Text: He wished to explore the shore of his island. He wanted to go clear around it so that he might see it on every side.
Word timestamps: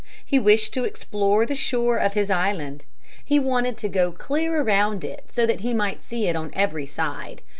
He 0.25 0.39
wished 0.39 0.73
to 0.73 0.83
explore 0.83 1.45
the 1.45 1.53
shore 1.53 1.97
of 1.97 2.13
his 2.13 2.31
island. 2.31 2.85
He 3.23 3.37
wanted 3.37 3.77
to 3.77 3.87
go 3.87 4.11
clear 4.11 4.59
around 4.61 5.03
it 5.03 5.25
so 5.29 5.45
that 5.45 5.59
he 5.59 5.75
might 5.75 6.01
see 6.01 6.25
it 6.27 6.35
on 6.35 6.49
every 6.55 6.87
side. 6.87 7.43